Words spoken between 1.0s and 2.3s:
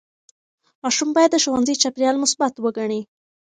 باید د ښوونځي چاپېریال